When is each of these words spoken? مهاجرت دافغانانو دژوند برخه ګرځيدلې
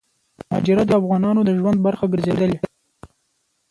مهاجرت 0.47 0.87
دافغانانو 0.93 1.45
دژوند 1.49 1.77
برخه 1.85 2.05
ګرځيدلې 2.13 2.57